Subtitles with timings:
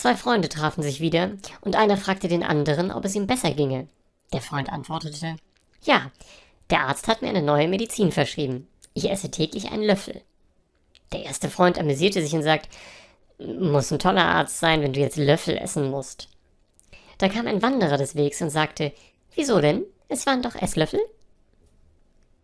[0.00, 3.88] Zwei Freunde trafen sich wieder, und einer fragte den anderen, ob es ihm besser ginge.
[4.32, 5.34] Der Freund antwortete,
[5.82, 6.12] ja,
[6.70, 8.68] der Arzt hat mir eine neue Medizin verschrieben.
[8.94, 10.22] Ich esse täglich einen Löffel.
[11.12, 12.68] Der erste Freund amüsierte sich und sagt,
[13.40, 16.28] muss ein toller Arzt sein, wenn du jetzt Löffel essen musst.
[17.18, 18.92] Da kam ein Wanderer des Wegs und sagte,
[19.34, 19.82] wieso denn?
[20.08, 21.00] Es waren doch Esslöffel.